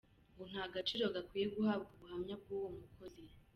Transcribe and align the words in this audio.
Ngo 0.33 0.43
nta 0.51 0.63
gaciro 0.75 1.03
gakwiye 1.15 1.47
guhabwa 1.55 1.89
ubuhamya 1.95 2.35
bw’uwo 2.41 2.69
mukozi. 2.77 3.23